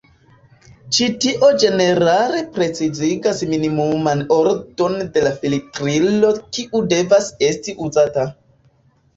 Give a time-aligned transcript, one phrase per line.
[0.95, 8.27] Ĉi tio ĝenerale precizigas minimuman ordon de la filtrilo kiu devas esti uzata.